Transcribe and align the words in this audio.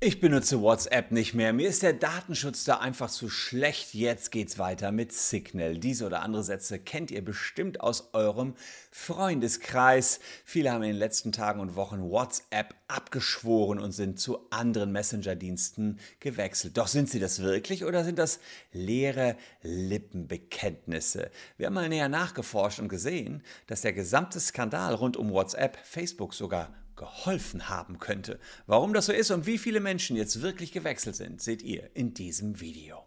Ich 0.00 0.20
benutze 0.20 0.60
WhatsApp 0.60 1.10
nicht 1.10 1.34
mehr. 1.34 1.52
Mir 1.52 1.68
ist 1.68 1.82
der 1.82 1.92
Datenschutz 1.92 2.62
da 2.62 2.76
einfach 2.76 3.10
zu 3.10 3.28
schlecht. 3.28 3.94
Jetzt 3.94 4.30
geht's 4.30 4.56
weiter 4.56 4.92
mit 4.92 5.12
Signal. 5.12 5.76
Diese 5.76 6.06
oder 6.06 6.22
andere 6.22 6.44
Sätze 6.44 6.78
kennt 6.78 7.10
ihr 7.10 7.24
bestimmt 7.24 7.80
aus 7.80 8.10
eurem 8.12 8.54
Freundeskreis. 8.92 10.20
Viele 10.44 10.70
haben 10.70 10.84
in 10.84 10.90
den 10.90 10.98
letzten 10.98 11.32
Tagen 11.32 11.58
und 11.58 11.74
Wochen 11.74 12.00
WhatsApp 12.00 12.76
abgeschworen 12.86 13.80
und 13.80 13.90
sind 13.90 14.20
zu 14.20 14.48
anderen 14.50 14.92
Messenger-Diensten 14.92 15.98
gewechselt. 16.20 16.78
Doch 16.78 16.86
sind 16.86 17.10
sie 17.10 17.18
das 17.18 17.42
wirklich 17.42 17.84
oder 17.84 18.04
sind 18.04 18.20
das 18.20 18.38
leere 18.70 19.36
Lippenbekenntnisse? 19.62 21.32
Wir 21.56 21.66
haben 21.66 21.74
mal 21.74 21.88
näher 21.88 22.08
nachgeforscht 22.08 22.78
und 22.78 22.88
gesehen, 22.88 23.42
dass 23.66 23.80
der 23.80 23.94
gesamte 23.94 24.38
Skandal 24.38 24.94
rund 24.94 25.16
um 25.16 25.32
WhatsApp 25.32 25.76
Facebook 25.82 26.34
sogar 26.34 26.72
geholfen 26.98 27.70
haben 27.70 27.98
könnte. 27.98 28.38
Warum 28.66 28.92
das 28.92 29.06
so 29.06 29.12
ist 29.12 29.30
und 29.30 29.46
wie 29.46 29.56
viele 29.56 29.80
Menschen 29.80 30.16
jetzt 30.16 30.42
wirklich 30.42 30.72
gewechselt 30.72 31.16
sind, 31.16 31.40
seht 31.40 31.62
ihr 31.62 31.88
in 31.94 32.12
diesem 32.12 32.60
Video. 32.60 33.06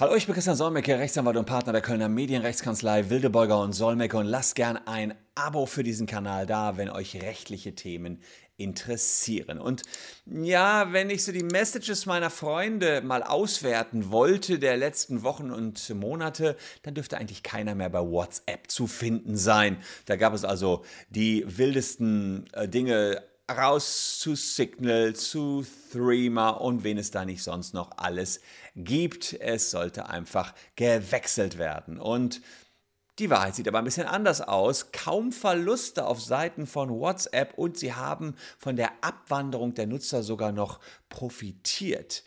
Hallo, 0.00 0.14
ich 0.14 0.26
bin 0.26 0.34
Christian 0.34 0.54
Solmecke, 0.54 0.96
Rechtsanwalt 0.96 1.36
und 1.36 1.46
Partner 1.46 1.72
der 1.72 1.82
Kölner 1.82 2.08
Medienrechtskanzlei 2.08 3.10
Wildebeuger 3.10 3.60
und 3.60 3.72
Solmecke 3.72 4.16
und 4.16 4.26
lasst 4.26 4.54
gern 4.54 4.76
ein 4.86 5.12
Abo 5.34 5.66
für 5.66 5.82
diesen 5.82 6.06
Kanal 6.06 6.46
da, 6.46 6.76
wenn 6.76 6.88
euch 6.88 7.16
rechtliche 7.16 7.74
Themen 7.74 8.22
interessieren. 8.58 9.60
Und 9.60 9.82
ja, 10.26 10.92
wenn 10.92 11.10
ich 11.10 11.24
so 11.24 11.32
die 11.32 11.44
Messages 11.44 12.06
meiner 12.06 12.28
Freunde 12.28 13.00
mal 13.00 13.22
auswerten 13.22 14.10
wollte 14.10 14.58
der 14.58 14.76
letzten 14.76 15.22
Wochen 15.22 15.50
und 15.50 15.88
Monate, 15.94 16.56
dann 16.82 16.94
dürfte 16.94 17.16
eigentlich 17.16 17.42
keiner 17.42 17.74
mehr 17.74 17.88
bei 17.88 18.00
WhatsApp 18.00 18.70
zu 18.70 18.86
finden 18.86 19.36
sein. 19.36 19.78
Da 20.06 20.16
gab 20.16 20.34
es 20.34 20.44
also 20.44 20.84
die 21.08 21.44
wildesten 21.46 22.52
äh, 22.52 22.68
Dinge 22.68 23.22
raus 23.50 24.18
zu 24.18 24.34
Signal, 24.34 25.14
zu 25.14 25.64
Threema 25.92 26.50
und 26.50 26.84
wen 26.84 26.98
es 26.98 27.10
da 27.10 27.24
nicht 27.24 27.42
sonst 27.42 27.72
noch 27.72 27.92
alles 27.96 28.40
gibt. 28.74 29.34
Es 29.34 29.70
sollte 29.70 30.10
einfach 30.10 30.52
gewechselt 30.76 31.58
werden. 31.58 31.98
Und 31.98 32.42
die 33.18 33.30
Wahrheit 33.30 33.54
sieht 33.54 33.66
aber 33.66 33.78
ein 33.78 33.84
bisschen 33.84 34.06
anders 34.06 34.40
aus. 34.40 34.92
Kaum 34.92 35.32
Verluste 35.32 36.06
auf 36.06 36.20
Seiten 36.20 36.66
von 36.66 36.90
WhatsApp 36.90 37.54
und 37.56 37.76
sie 37.76 37.94
haben 37.94 38.36
von 38.58 38.76
der 38.76 38.92
Abwanderung 39.02 39.74
der 39.74 39.86
Nutzer 39.86 40.22
sogar 40.22 40.52
noch 40.52 40.80
profitiert. 41.08 42.22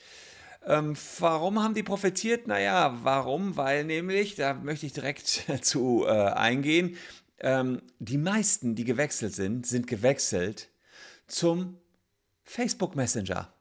Ähm, 0.65 0.95
warum 1.19 1.63
haben 1.63 1.73
die 1.73 1.83
profitiert? 1.83 2.47
Naja, 2.47 2.99
warum? 3.03 3.57
Weil 3.57 3.83
nämlich, 3.85 4.35
da 4.35 4.53
möchte 4.53 4.85
ich 4.85 4.93
direkt 4.93 5.27
zu 5.61 6.05
äh, 6.05 6.09
eingehen, 6.09 6.97
ähm, 7.39 7.81
die 7.99 8.17
meisten, 8.17 8.75
die 8.75 8.83
gewechselt 8.83 9.33
sind, 9.33 9.65
sind 9.65 9.87
gewechselt 9.87 10.69
zum 11.27 11.77
Facebook 12.43 12.95
Messenger. 12.95 13.51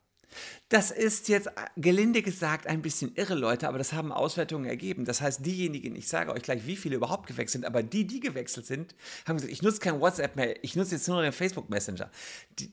Das 0.68 0.90
ist 0.90 1.28
jetzt 1.28 1.48
äh, 1.48 1.50
gelinde 1.76 2.22
gesagt 2.22 2.66
ein 2.66 2.82
bisschen 2.82 3.14
irre, 3.14 3.34
Leute, 3.34 3.68
aber 3.68 3.78
das 3.78 3.92
haben 3.92 4.12
Auswertungen 4.12 4.66
ergeben. 4.66 5.04
Das 5.04 5.20
heißt, 5.20 5.44
diejenigen, 5.44 5.96
ich 5.96 6.08
sage 6.08 6.32
euch 6.32 6.42
gleich, 6.42 6.66
wie 6.66 6.76
viele 6.76 6.96
überhaupt 6.96 7.26
gewechselt 7.26 7.62
sind, 7.62 7.64
aber 7.64 7.82
die, 7.82 8.06
die 8.06 8.20
gewechselt 8.20 8.66
sind, 8.66 8.94
haben 9.26 9.36
gesagt, 9.36 9.52
ich 9.52 9.62
nutze 9.62 9.80
kein 9.80 10.00
WhatsApp 10.00 10.36
mehr, 10.36 10.62
ich 10.64 10.76
nutze 10.76 10.94
jetzt 10.94 11.08
nur 11.08 11.22
den 11.22 11.32
Facebook 11.32 11.70
Messenger. 11.70 12.10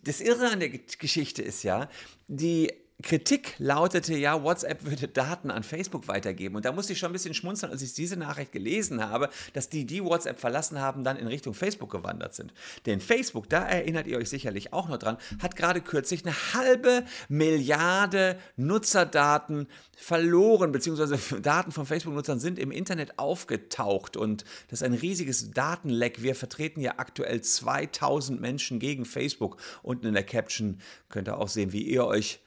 das 0.04 0.22
Irre 0.22 0.52
an 0.52 0.60
der 0.60 0.70
Geschichte 0.70 1.42
ist 1.42 1.64
ja, 1.64 1.90
die 2.28 2.72
Kritik 3.04 3.54
lautete 3.60 4.16
ja, 4.16 4.42
WhatsApp 4.42 4.84
würde 4.84 5.08
Daten 5.08 5.52
an 5.52 5.62
Facebook 5.62 6.08
weitergeben. 6.08 6.56
Und 6.56 6.66
da 6.66 6.72
musste 6.72 6.94
ich 6.94 7.00
schon 7.00 7.12
ein 7.12 7.14
bisschen 7.14 7.36
schmunzeln, 7.36 7.72
als 7.72 7.84
ich 7.84 7.94
diese 7.94 8.18
Nachricht 8.18 8.52
gelesen 8.52 9.08
habe, 9.08 9.30
dass 9.54 9.70
die, 9.70 9.86
die 9.86 10.04
WhatsApp 10.04 10.40
verlassen 10.40 10.82
haben, 10.82 11.04
dann 11.04 11.16
in 11.16 11.28
Richtung 11.28 11.54
Facebook 11.54 11.92
gewandert 11.92 12.34
sind. 12.34 12.56
Denn 12.88 13.00
Facebook, 13.00 13.50
da 13.50 13.64
erinnert 13.68 14.08
ihr 14.08 14.18
euch 14.18 14.30
sicherlich 14.30 14.74
auch 14.74 14.90
noch 14.90 14.98
dran, 14.98 15.18
hat 15.44 15.56
gerade 15.56 15.80
kürzlich 15.80 16.26
eine 16.26 16.34
halbe 16.56 17.06
Milliarde 17.30 18.40
Nutzerdaten 18.56 19.68
verloren, 19.96 20.72
beziehungsweise 20.72 21.20
Daten 21.42 21.72
von 21.72 21.86
Facebook-Nutzern 21.86 22.40
sind 22.40 22.58
im 22.58 22.72
Internet 22.72 23.20
aufgetaucht. 23.20 24.18
Und 24.18 24.44
das 24.70 24.82
ist 24.82 24.84
ein 24.84 24.96
riesiges 24.96 25.52
Datenleck. 25.52 26.24
Wir 26.24 26.34
vertreten 26.34 26.82
ja 26.82 26.96
aktuell 26.98 27.42
2000 27.42 28.42
Menschen 28.42 28.80
gegen 28.80 29.06
Facebook. 29.06 29.58
Unten 29.84 30.08
in 30.08 30.14
der 30.16 30.24
Caption 30.24 30.80
könnt 31.10 31.28
ihr 31.28 31.38
auch 31.38 31.48
sehen, 31.48 31.74
wie 31.74 31.84
ihr 31.84 32.04
euch 32.04 32.40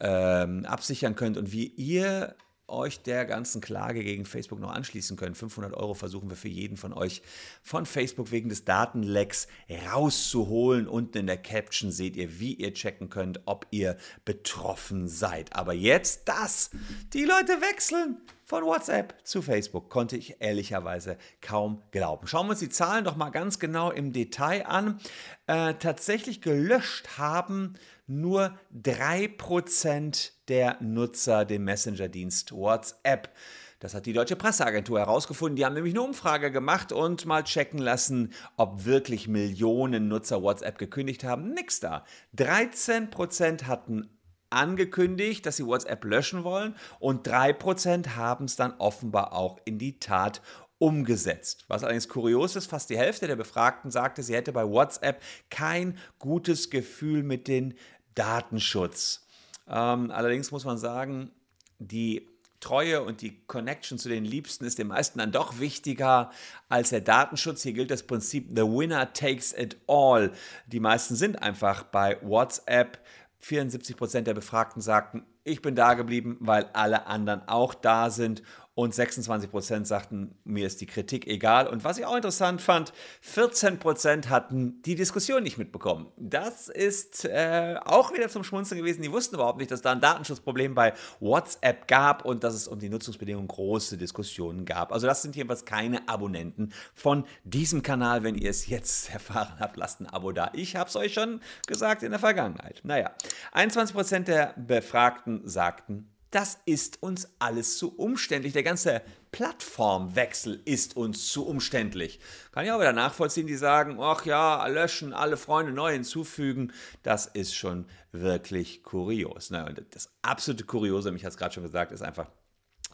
ähm, 0.00 0.64
absichern 0.66 1.14
könnt 1.14 1.36
und 1.36 1.52
wie 1.52 1.66
ihr 1.66 2.36
euch 2.66 3.02
der 3.02 3.26
ganzen 3.26 3.60
Klage 3.60 4.02
gegen 4.02 4.24
Facebook 4.24 4.58
noch 4.58 4.72
anschließen 4.72 5.16
könnt. 5.16 5.36
500 5.36 5.74
Euro 5.74 5.94
versuchen 5.94 6.30
wir 6.30 6.36
für 6.36 6.48
jeden 6.48 6.76
von 6.76 6.92
euch 6.92 7.22
von 7.62 7.84
Facebook 7.84 8.30
wegen 8.30 8.48
des 8.48 8.64
Datenlecks 8.64 9.48
rauszuholen. 9.92 10.88
Unten 10.88 11.18
in 11.18 11.26
der 11.26 11.36
Caption 11.36 11.90
seht 11.90 12.16
ihr, 12.16 12.40
wie 12.40 12.54
ihr 12.54 12.72
checken 12.72 13.10
könnt, 13.10 13.40
ob 13.44 13.66
ihr 13.70 13.96
betroffen 14.24 15.08
seid. 15.08 15.54
Aber 15.54 15.74
jetzt 15.74 16.22
das, 16.26 16.70
die 17.12 17.24
Leute 17.24 17.60
wechseln 17.60 18.18
von 18.54 18.66
WhatsApp 18.66 19.16
zu 19.24 19.42
Facebook, 19.42 19.90
konnte 19.90 20.16
ich 20.16 20.40
ehrlicherweise 20.40 21.18
kaum 21.40 21.82
glauben. 21.90 22.28
Schauen 22.28 22.46
wir 22.46 22.50
uns 22.50 22.60
die 22.60 22.68
Zahlen 22.68 23.04
doch 23.04 23.16
mal 23.16 23.30
ganz 23.30 23.58
genau 23.58 23.90
im 23.90 24.12
Detail 24.12 24.64
an. 24.66 25.00
Äh, 25.48 25.74
tatsächlich 25.74 26.40
gelöscht 26.40 27.18
haben 27.18 27.74
nur 28.06 28.56
3% 28.80 30.30
der 30.46 30.76
Nutzer 30.80 31.44
den 31.44 31.64
Messenger-Dienst 31.64 32.52
WhatsApp. 32.52 33.34
Das 33.80 33.92
hat 33.92 34.06
die 34.06 34.12
Deutsche 34.12 34.36
Presseagentur 34.36 35.00
herausgefunden. 35.00 35.56
Die 35.56 35.64
haben 35.64 35.74
nämlich 35.74 35.94
eine 35.94 36.02
Umfrage 36.02 36.52
gemacht 36.52 36.92
und 36.92 37.26
mal 37.26 37.42
checken 37.42 37.80
lassen, 37.80 38.32
ob 38.56 38.84
wirklich 38.84 39.26
Millionen 39.26 40.06
Nutzer 40.06 40.42
WhatsApp 40.42 40.78
gekündigt 40.78 41.24
haben. 41.24 41.54
Nix 41.54 41.80
da. 41.80 42.04
13% 42.36 43.64
hatten 43.64 44.10
angekündigt, 44.54 45.44
dass 45.46 45.56
sie 45.56 45.66
WhatsApp 45.66 46.04
löschen 46.04 46.44
wollen 46.44 46.74
und 46.98 47.26
3% 47.28 48.16
haben 48.16 48.46
es 48.46 48.56
dann 48.56 48.74
offenbar 48.78 49.32
auch 49.32 49.58
in 49.64 49.78
die 49.78 49.98
Tat 49.98 50.40
umgesetzt. 50.78 51.64
Was 51.68 51.82
allerdings 51.82 52.08
kurios 52.08 52.56
ist, 52.56 52.66
fast 52.66 52.90
die 52.90 52.98
Hälfte 52.98 53.26
der 53.26 53.36
Befragten 53.36 53.90
sagte, 53.90 54.22
sie 54.22 54.34
hätte 54.34 54.52
bei 54.52 54.66
WhatsApp 54.68 55.22
kein 55.50 55.98
gutes 56.18 56.70
Gefühl 56.70 57.22
mit 57.22 57.48
den 57.48 57.74
Datenschutz. 58.14 59.26
Ähm, 59.66 60.10
allerdings 60.10 60.50
muss 60.50 60.64
man 60.64 60.78
sagen, 60.78 61.30
die 61.78 62.28
Treue 62.64 63.02
und 63.02 63.20
die 63.20 63.44
Connection 63.46 63.98
zu 63.98 64.08
den 64.08 64.24
Liebsten 64.24 64.64
ist 64.64 64.78
den 64.78 64.86
meisten 64.86 65.18
dann 65.18 65.32
doch 65.32 65.58
wichtiger 65.60 66.30
als 66.70 66.90
der 66.90 67.02
Datenschutz. 67.02 67.62
Hier 67.62 67.74
gilt 67.74 67.90
das 67.90 68.04
Prinzip 68.04 68.48
The 68.56 68.62
Winner 68.62 69.12
takes 69.12 69.52
it 69.52 69.76
all. 69.86 70.32
Die 70.66 70.80
meisten 70.80 71.14
sind 71.14 71.42
einfach 71.42 71.84
bei 71.84 72.16
WhatsApp. 72.22 72.98
74 73.44 73.96
Prozent 73.96 74.26
der 74.26 74.34
Befragten 74.34 74.80
sagten, 74.80 75.24
ich 75.44 75.60
bin 75.60 75.74
da 75.76 75.92
geblieben, 75.94 76.38
weil 76.40 76.70
alle 76.72 77.06
anderen 77.06 77.46
auch 77.46 77.74
da 77.74 78.08
sind 78.08 78.42
und 78.74 78.92
26 78.92 79.50
Prozent 79.50 79.86
sagten, 79.86 80.34
mir 80.44 80.66
ist 80.66 80.80
die 80.80 80.86
Kritik 80.86 81.28
egal. 81.28 81.68
Und 81.68 81.84
was 81.84 81.98
ich 81.98 82.06
auch 82.06 82.16
interessant 82.16 82.60
fand, 82.60 82.92
14 83.20 83.78
Prozent 83.78 84.30
hatten 84.30 84.82
die 84.82 84.96
Diskussion 84.96 85.44
nicht 85.44 85.58
mitbekommen. 85.58 86.08
Das 86.16 86.68
ist 86.68 87.24
äh, 87.24 87.76
auch 87.84 88.12
wieder 88.12 88.28
zum 88.28 88.42
Schmunzeln 88.42 88.80
gewesen. 88.80 89.02
Die 89.02 89.12
wussten 89.12 89.36
überhaupt 89.36 89.58
nicht, 89.58 89.70
dass 89.70 89.82
da 89.82 89.92
ein 89.92 90.00
Datenschutzproblem 90.00 90.74
bei 90.74 90.92
WhatsApp 91.20 91.86
gab 91.86 92.24
und 92.24 92.42
dass 92.42 92.54
es 92.54 92.66
um 92.66 92.80
die 92.80 92.88
Nutzungsbedingungen 92.88 93.46
große 93.46 93.96
Diskussionen 93.96 94.64
gab. 94.64 94.92
Also 94.92 95.06
das 95.06 95.22
sind 95.22 95.36
jedenfalls 95.36 95.64
keine 95.64 96.08
Abonnenten 96.08 96.72
von 96.94 97.24
diesem 97.44 97.82
Kanal. 97.82 98.24
Wenn 98.24 98.34
ihr 98.34 98.50
es 98.50 98.66
jetzt 98.66 99.10
erfahren 99.12 99.54
habt, 99.60 99.76
lasst 99.76 100.00
ein 100.00 100.06
Abo 100.06 100.32
da. 100.32 100.50
Ich 100.52 100.74
habe 100.74 100.88
es 100.88 100.96
euch 100.96 101.14
schon 101.14 101.40
gesagt 101.68 102.02
in 102.02 102.10
der 102.10 102.18
Vergangenheit. 102.18 102.80
Naja, 102.82 103.12
21 103.52 103.94
Prozent 103.94 104.26
der 104.26 104.54
Befragten 104.56 105.46
sagten, 105.48 106.10
das 106.34 106.58
ist 106.66 107.00
uns 107.00 107.28
alles 107.38 107.78
zu 107.78 107.96
umständlich. 107.96 108.52
Der 108.52 108.64
ganze 108.64 109.02
Plattformwechsel 109.30 110.60
ist 110.64 110.96
uns 110.96 111.30
zu 111.30 111.46
umständlich. 111.46 112.18
Kann 112.50 112.64
ich 112.64 112.72
auch 112.72 112.80
wieder 112.80 112.92
nachvollziehen, 112.92 113.46
die 113.46 113.54
sagen, 113.54 113.98
ach 114.00 114.26
ja, 114.26 114.66
löschen, 114.66 115.12
alle 115.12 115.36
Freunde 115.36 115.70
neu 115.70 115.92
hinzufügen. 115.92 116.72
Das 117.04 117.26
ist 117.26 117.54
schon 117.54 117.86
wirklich 118.10 118.82
kurios. 118.82 119.50
Na, 119.50 119.64
und 119.64 119.80
das 119.90 120.10
absolute 120.22 120.64
Kuriose, 120.64 121.12
mich 121.12 121.24
hat 121.24 121.30
es 121.30 121.36
gerade 121.36 121.54
schon 121.54 121.62
gesagt, 121.62 121.92
ist 121.92 122.02
einfach, 122.02 122.28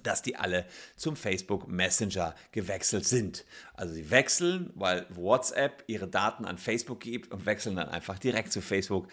dass 0.02 0.20
die 0.20 0.36
alle 0.36 0.66
zum 0.96 1.16
Facebook 1.16 1.66
Messenger 1.66 2.34
gewechselt 2.52 3.06
sind. 3.06 3.46
Also 3.72 3.94
sie 3.94 4.10
wechseln, 4.10 4.70
weil 4.74 5.06
WhatsApp 5.08 5.84
ihre 5.86 6.08
Daten 6.08 6.44
an 6.44 6.58
Facebook 6.58 7.00
gibt 7.00 7.32
und 7.32 7.46
wechseln 7.46 7.76
dann 7.76 7.88
einfach 7.88 8.18
direkt 8.18 8.52
zu 8.52 8.60
Facebook 8.60 9.08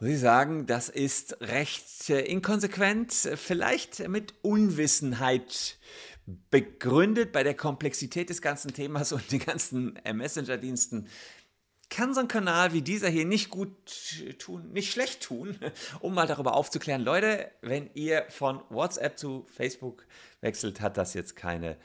muss 0.00 0.10
ich 0.10 0.20
sagen, 0.20 0.66
das 0.66 0.88
ist 0.88 1.40
recht 1.40 2.10
äh, 2.10 2.20
inkonsequent, 2.20 3.12
vielleicht 3.12 4.08
mit 4.08 4.34
Unwissenheit 4.42 5.78
begründet 6.50 7.32
bei 7.32 7.42
der 7.42 7.54
Komplexität 7.54 8.30
des 8.30 8.42
ganzen 8.42 8.72
Themas 8.72 9.12
und 9.12 9.30
den 9.30 9.40
ganzen 9.40 9.96
äh, 10.04 10.12
Messenger-Diensten. 10.12 11.08
Kann 11.90 12.14
so 12.14 12.20
ein 12.20 12.28
Kanal 12.28 12.72
wie 12.72 12.82
dieser 12.82 13.08
hier 13.08 13.26
nicht 13.26 13.50
gut 13.50 13.70
tun, 14.38 14.72
nicht 14.72 14.90
schlecht 14.90 15.22
tun, 15.22 15.58
um 16.00 16.14
mal 16.14 16.26
darüber 16.26 16.54
aufzuklären, 16.54 17.02
Leute, 17.02 17.50
wenn 17.60 17.90
ihr 17.94 18.24
von 18.30 18.62
WhatsApp 18.70 19.18
zu 19.18 19.46
Facebook 19.54 20.06
wechselt, 20.40 20.80
hat 20.80 20.96
das 20.96 21.14
jetzt 21.14 21.36
keine 21.36 21.76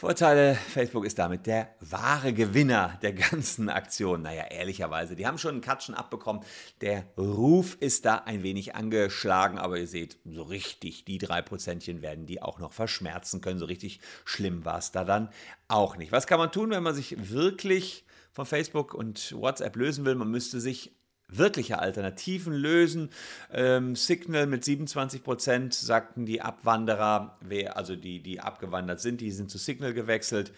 Vorteile, 0.00 0.54
Facebook 0.54 1.04
ist 1.04 1.18
damit 1.18 1.46
der 1.46 1.74
wahre 1.78 2.32
Gewinner 2.32 2.98
der 3.02 3.12
ganzen 3.12 3.68
Aktion. 3.68 4.22
Naja, 4.22 4.44
ehrlicherweise, 4.44 5.14
die 5.14 5.26
haben 5.26 5.36
schon 5.36 5.50
einen 5.50 5.60
Katschen 5.60 5.94
abbekommen. 5.94 6.42
Der 6.80 7.04
Ruf 7.18 7.76
ist 7.80 8.06
da 8.06 8.14
ein 8.14 8.42
wenig 8.42 8.74
angeschlagen, 8.74 9.58
aber 9.58 9.78
ihr 9.78 9.86
seht, 9.86 10.16
so 10.24 10.44
richtig, 10.44 11.04
die 11.04 11.18
drei 11.18 11.42
Prozentchen 11.42 12.00
werden 12.00 12.24
die 12.24 12.40
auch 12.40 12.60
noch 12.60 12.72
verschmerzen 12.72 13.42
können. 13.42 13.58
So 13.58 13.66
richtig 13.66 14.00
schlimm 14.24 14.64
war 14.64 14.78
es 14.78 14.90
da 14.90 15.04
dann 15.04 15.28
auch 15.68 15.98
nicht. 15.98 16.12
Was 16.12 16.26
kann 16.26 16.38
man 16.38 16.50
tun, 16.50 16.70
wenn 16.70 16.82
man 16.82 16.94
sich 16.94 17.30
wirklich 17.30 18.06
von 18.32 18.46
Facebook 18.46 18.94
und 18.94 19.32
WhatsApp 19.32 19.76
lösen 19.76 20.06
will? 20.06 20.14
Man 20.14 20.30
müsste 20.30 20.60
sich 20.60 20.96
wirkliche 21.32 21.78
Alternativen 21.78 22.52
lösen. 22.52 23.10
Ähm, 23.52 23.96
Signal 23.96 24.46
mit 24.46 24.64
27 24.64 25.22
Prozent 25.22 25.74
sagten 25.74 26.26
die 26.26 26.42
Abwanderer, 26.42 27.36
wer, 27.40 27.76
also 27.76 27.96
die, 27.96 28.20
die 28.20 28.40
abgewandert 28.40 29.00
sind, 29.00 29.20
die 29.20 29.30
sind 29.30 29.50
zu 29.50 29.58
Signal 29.58 29.94
gewechselt. 29.94 30.52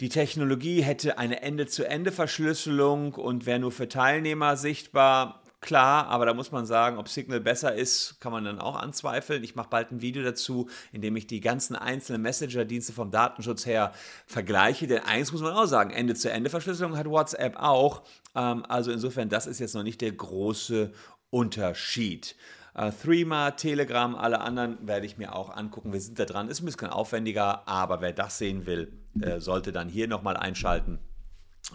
Die 0.00 0.08
Technologie 0.08 0.80
hätte 0.80 1.18
eine 1.18 1.42
Ende-zu-Ende-Verschlüsselung 1.42 3.14
und 3.14 3.44
wäre 3.44 3.58
nur 3.58 3.72
für 3.72 3.88
Teilnehmer 3.88 4.56
sichtbar. 4.56 5.42
Klar, 5.60 6.06
aber 6.06 6.24
da 6.24 6.32
muss 6.32 6.52
man 6.52 6.64
sagen, 6.64 6.96
ob 6.96 7.08
Signal 7.08 7.38
besser 7.38 7.74
ist, 7.74 8.18
kann 8.18 8.32
man 8.32 8.44
dann 8.44 8.60
auch 8.60 8.76
anzweifeln. 8.76 9.44
Ich 9.44 9.56
mache 9.56 9.68
bald 9.68 9.92
ein 9.92 10.00
Video 10.00 10.22
dazu, 10.22 10.70
in 10.90 11.02
dem 11.02 11.16
ich 11.16 11.26
die 11.26 11.40
ganzen 11.40 11.76
einzelnen 11.76 12.22
Messenger-Dienste 12.22 12.94
vom 12.94 13.10
Datenschutz 13.10 13.66
her 13.66 13.92
vergleiche. 14.26 14.86
Denn 14.86 15.02
eins 15.02 15.32
muss 15.32 15.42
man 15.42 15.52
auch 15.52 15.66
sagen, 15.66 15.90
Ende-zu-Ende-Verschlüsselung 15.90 16.96
hat 16.96 17.06
WhatsApp 17.06 17.56
auch. 17.58 18.02
Ähm, 18.34 18.64
also 18.68 18.90
insofern, 18.90 19.28
das 19.28 19.46
ist 19.46 19.58
jetzt 19.58 19.74
noch 19.74 19.82
nicht 19.82 20.00
der 20.00 20.12
große 20.12 20.92
Unterschied. 21.28 22.36
Uh, 22.72 22.90
Threema, 23.02 23.50
Telegram, 23.50 24.14
alle 24.14 24.40
anderen 24.40 24.78
werde 24.86 25.04
ich 25.04 25.18
mir 25.18 25.34
auch 25.34 25.54
angucken. 25.54 25.92
Wir 25.92 26.00
sind 26.00 26.18
da 26.18 26.24
dran. 26.24 26.48
Ist 26.48 26.62
ein 26.62 26.66
bisschen 26.66 26.86
aufwendiger, 26.86 27.68
aber 27.68 28.00
wer 28.00 28.12
das 28.12 28.38
sehen 28.38 28.64
will, 28.64 28.92
äh, 29.20 29.40
sollte 29.40 29.72
dann 29.72 29.88
hier 29.88 30.06
nochmal 30.06 30.36
einschalten 30.36 31.00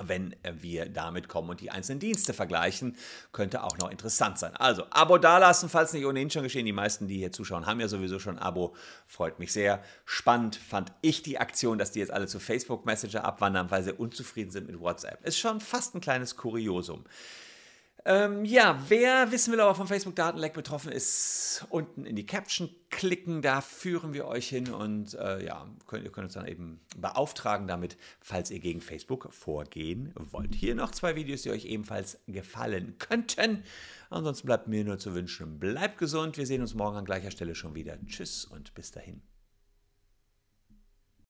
wenn 0.01 0.35
wir 0.43 0.89
damit 0.89 1.27
kommen 1.27 1.49
und 1.49 1.61
die 1.61 1.71
einzelnen 1.71 1.99
Dienste 1.99 2.33
vergleichen, 2.33 2.95
könnte 3.31 3.63
auch 3.63 3.77
noch 3.77 3.89
interessant 3.89 4.37
sein. 4.37 4.55
Also, 4.55 4.85
Abo 4.89 5.17
dalassen, 5.17 5.69
falls 5.69 5.93
nicht 5.93 6.05
ohnehin 6.05 6.29
schon 6.29 6.43
geschehen. 6.43 6.65
Die 6.65 6.71
meisten, 6.71 7.07
die 7.07 7.17
hier 7.17 7.31
zuschauen, 7.31 7.65
haben 7.65 7.79
ja 7.79 7.87
sowieso 7.87 8.19
schon 8.19 8.37
ein 8.37 8.43
Abo. 8.43 8.75
Freut 9.07 9.39
mich 9.39 9.53
sehr. 9.53 9.83
Spannend 10.05 10.55
fand 10.55 10.91
ich 11.01 11.23
die 11.23 11.39
Aktion, 11.39 11.77
dass 11.77 11.91
die 11.91 11.99
jetzt 11.99 12.11
alle 12.11 12.27
zu 12.27 12.39
Facebook 12.39 12.85
Messenger 12.85 13.23
abwandern, 13.23 13.71
weil 13.71 13.83
sie 13.83 13.93
unzufrieden 13.93 14.51
sind 14.51 14.67
mit 14.67 14.79
WhatsApp. 14.79 15.25
Ist 15.25 15.39
schon 15.39 15.61
fast 15.61 15.95
ein 15.95 16.01
kleines 16.01 16.35
Kuriosum. 16.35 17.05
Ähm, 18.07 18.45
ja, 18.45 18.79
wer 18.87 19.31
wissen 19.31 19.51
will, 19.51 19.59
aber 19.59 19.73
vom 19.73 19.87
Facebook-Datenleck 19.87 20.53
betroffen 20.53 20.91
ist, 20.91 21.65
unten 21.69 22.05
in 22.05 22.15
die 22.15 22.27
Caption 22.27 22.69
klicken, 22.91 23.41
da 23.41 23.61
führen 23.61 24.13
wir 24.13 24.27
euch 24.27 24.47
hin 24.47 24.71
und 24.71 25.15
äh, 25.15 25.43
ja, 25.43 25.67
könnt, 25.87 26.05
ihr 26.05 26.11
könnt 26.11 26.25
uns 26.25 26.35
dann 26.35 26.47
eben 26.47 26.81
beauftragen 26.95 27.67
damit, 27.67 27.97
falls 28.21 28.51
ihr 28.51 28.59
gegen 28.59 28.79
Facebook 28.79 29.33
vorgehen 29.33 30.13
wollt. 30.15 30.53
Hier 30.53 30.75
noch 30.75 30.91
zwei 30.91 31.15
Videos, 31.15 31.41
die 31.41 31.49
euch 31.49 31.65
ebenfalls 31.65 32.19
gefallen 32.27 32.95
könnten. 32.99 33.63
Ansonsten 34.11 34.45
bleibt 34.45 34.67
mir 34.67 34.83
nur 34.85 34.99
zu 34.99 35.15
wünschen, 35.15 35.59
bleibt 35.59 35.97
gesund. 35.97 36.37
Wir 36.37 36.45
sehen 36.45 36.61
uns 36.61 36.75
morgen 36.75 36.97
an 36.97 37.05
gleicher 37.05 37.31
Stelle 37.31 37.55
schon 37.55 37.73
wieder. 37.73 37.97
Tschüss 38.05 38.45
und 38.45 38.75
bis 38.75 38.91
dahin. 38.91 39.23